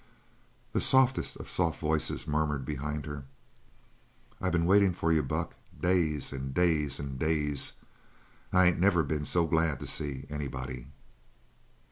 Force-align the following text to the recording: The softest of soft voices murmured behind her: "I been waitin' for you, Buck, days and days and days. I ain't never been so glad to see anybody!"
The 0.73 0.81
softest 0.81 1.35
of 1.35 1.47
soft 1.47 1.79
voices 1.79 2.27
murmured 2.27 2.65
behind 2.65 3.05
her: 3.05 3.23
"I 4.41 4.49
been 4.49 4.65
waitin' 4.65 4.93
for 4.93 5.11
you, 5.11 5.21
Buck, 5.21 5.53
days 5.79 6.33
and 6.33 6.55
days 6.55 6.99
and 6.99 7.19
days. 7.19 7.73
I 8.51 8.65
ain't 8.65 8.79
never 8.79 9.03
been 9.03 9.25
so 9.25 9.45
glad 9.45 9.79
to 9.79 9.85
see 9.85 10.25
anybody!" 10.27 10.87